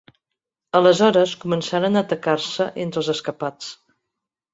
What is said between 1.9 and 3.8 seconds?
a atacar-se entre els escapats.